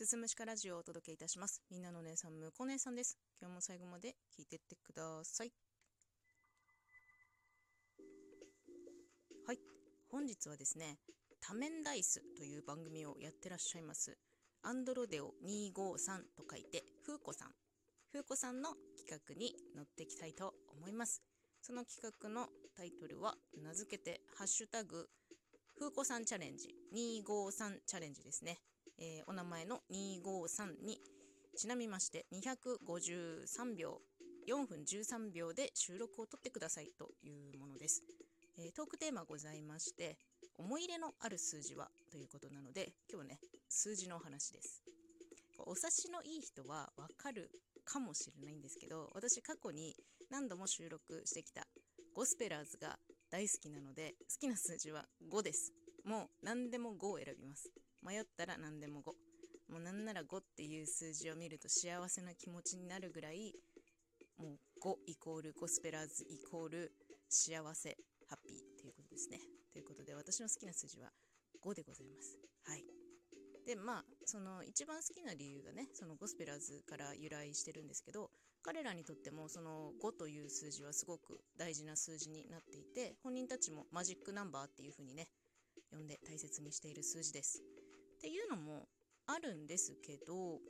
[0.00, 1.60] すすむしかラジオをお届けいたします。
[1.70, 3.18] みんなの姉さん、むこ姉さんです。
[3.38, 5.52] 今日も最後まで聞いてってください。
[9.46, 9.58] はい。
[10.10, 10.96] 本日はですね、
[11.42, 14.16] 多面ダイスという番組をやってらっしゃいます。
[14.62, 17.48] アンドロデオ253と書いて、ふうこさん。
[18.10, 21.22] ふうこさんの企画に乗っていきたいと思います。
[21.60, 25.10] その企画のタイトルは名付けて、ハッシュタグ、
[25.76, 28.60] ふうこさんチャレンジ、253チャレンジですね。
[28.98, 30.98] えー、お名前の253に
[31.56, 34.00] ちなみまして253秒
[34.48, 38.02] 4分13秒で収録を撮ってくださいというものです、
[38.58, 40.16] えー、トークテーマございまして
[40.58, 43.38] 思い入れのある数字はということなので今日ね
[43.68, 44.82] 数字のお話です。
[45.66, 47.50] お察しのいい人はわかる
[47.84, 49.94] かもしれないんですけど私過去に
[50.30, 51.66] 何度も収録してきた
[52.14, 52.98] ゴスペラーズが
[53.30, 55.72] 大好きなので好きな数字は5です。
[56.04, 57.70] もう何でも5を選びます。
[58.06, 59.12] 迷ったら何でも5
[59.72, 63.54] もうなんなら5っていう数字を見ると幸せな気持ちになるぐらい
[64.38, 66.92] もう5イコールゴスペラーズイコール
[67.28, 67.96] 幸せ
[68.28, 69.38] ハッピーということですね。
[69.72, 71.10] ということで私の好きな数字は
[71.64, 72.38] 5でございます。
[72.66, 72.84] はい。
[73.66, 78.30] でまあその一番好きな理由がねそのゴスペラーズから由来してるんですけど
[78.62, 85.28] 彼らにとってもその5という数字はすごく大事な数字になっていて本人たちもマジックナンバーっていう風にね
[85.92, 87.62] 呼んで大切にしている数字です。
[88.20, 88.86] っていうのも
[89.26, 90.60] あるんですけど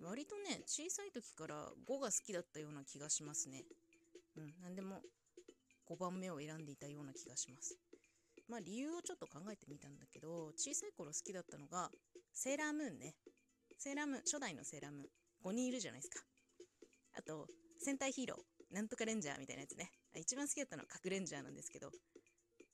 [0.00, 3.64] 割とね小さい時から5が好きだったような気がしますね。
[4.38, 5.02] うん何でも
[5.90, 7.76] 5番目を選んでいたような気がします。
[8.48, 11.90] まあ理由をちょっと考えてみたんだけど小さい頃好きだったのが
[12.32, 13.14] セーラームーンね。
[13.76, 15.06] セーラームーン初代のセーラームーン。
[15.44, 16.24] 5人いるじゃないですか。
[17.18, 17.46] あと
[17.78, 18.74] 戦隊ヒーロー。
[18.74, 19.92] なんとかレンジャーみたいなやつね。
[20.16, 21.90] 一番好きだったのは核レンジャーなんですけど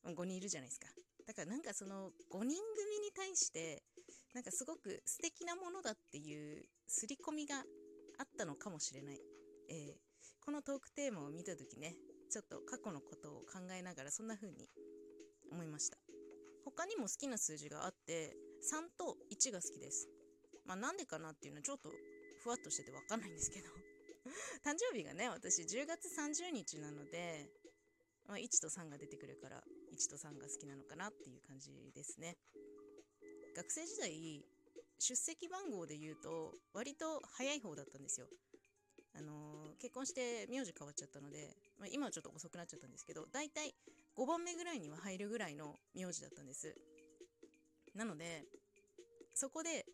[0.06, 0.86] 5人いるじゃないですか。
[1.26, 3.82] だからなんかその5人組に対して
[4.36, 7.60] なんかすごく素敵なものだっていう刷り込みがあ
[8.24, 9.18] ったのかもしれない、
[9.70, 11.96] えー、このトークテーマを見た時ね
[12.30, 14.68] ちょっと過去のことを考えながらそんな風に
[15.50, 15.96] 思いました。
[16.66, 20.06] 他にも好きな数字があって3と1が好きです。
[20.66, 21.88] まあなんでかなっていうのはちょっと
[22.42, 23.68] ふわっとしててわかんないんですけど。
[24.60, 27.48] 誕生日がね私10月30日なので、
[28.26, 32.36] まあ、1と3が出てくるから1と3が好きなのかなっていう感じですね。
[33.56, 34.44] 学生時代
[34.98, 38.26] 出席番号で言うと割と早い方だったんですよ。
[39.16, 43.72] あのー、結婚して名字変わっちゃったので、まあ、今はちょっと遅くなっちゃったんですけど大体
[44.14, 46.76] 5番目ぐらいには入るぐらいの名字だったんです。
[47.94, 48.44] なので
[49.32, 49.86] そこで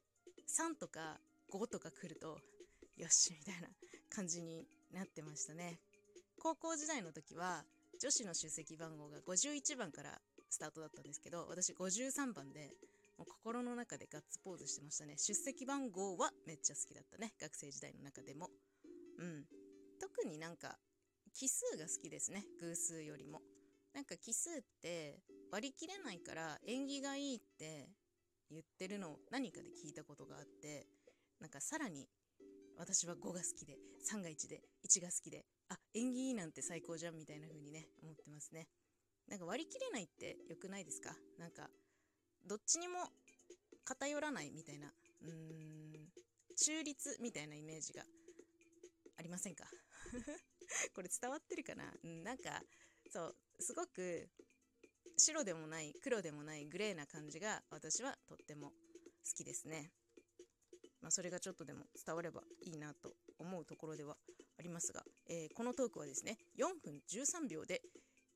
[0.51, 1.21] 3とか
[1.55, 2.39] 5とか来ると
[2.97, 3.69] よしみたいな
[4.11, 5.79] 感じになってましたね。
[6.43, 7.63] 高校時代の時は
[8.01, 10.19] 女子の出席番号が51番から
[10.51, 12.75] スタートだったんですけど私53番で
[13.23, 15.15] もう心の中でガッツポーズしてましたね。
[15.17, 17.33] 出席番号はめっちゃ好きだったね。
[17.41, 18.51] 学生時代の中でも。
[19.17, 19.45] うん。
[20.01, 20.77] 特になんか
[21.33, 22.43] 奇数が好きですね。
[22.61, 23.41] 偶数よりも。
[23.95, 25.21] なんか奇数って
[25.53, 27.91] 割り切れないから縁起がいいって
[28.51, 30.89] 言ってるのを何かで聞いたことがあって
[31.39, 32.09] なんかさらに
[32.77, 33.77] 私は5が好きで
[34.11, 38.67] 3が1で1が好きであ縁起いいなんて最高じゃんみたいな風にね思ってますね。
[39.29, 41.15] なんか割り切れないって良くないですか？
[41.39, 41.71] なんか
[42.47, 42.99] どっちにも
[43.85, 44.89] 偏らないみたいな
[45.23, 46.13] うーん
[46.57, 48.03] 中立みたいなイメージが
[49.17, 49.65] ありませんか？
[50.95, 52.63] これ伝わってるかな、うん、なんか
[53.11, 54.29] そうすごく
[55.17, 58.75] 白でもない黒でもないグレーな感じが私はとっても好
[59.37, 59.93] きですね。
[61.01, 64.17] まあ、それがちょっとでも伝わればいいなと思うところでは
[64.57, 67.83] ありますが、えー、このトークはですね4分13秒で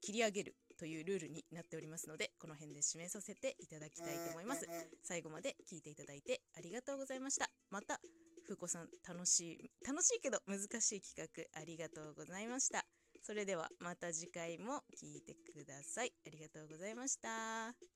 [0.00, 4.66] 切り上げるというルールになっておりますのでこの辺で締めさせていただきたいと思います。
[5.02, 7.50] 最後まで聞いていただいてありがとうございました。
[7.70, 8.00] また
[8.46, 12.84] ふこさん楽しい楽しいけど難しい企画ありがとうございました。
[13.22, 16.12] それではまた次回も聞いてください。
[16.26, 17.95] ありがとうございました。